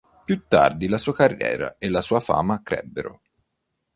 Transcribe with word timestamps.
Più 0.25 0.47
tardi 0.47 0.87
la 0.87 0.97
sua 0.97 1.13
carriera 1.13 1.75
e 1.77 1.87
la 1.87 2.01
sua 2.01 2.19
fama 2.19 2.63
crebbero. 2.63 3.21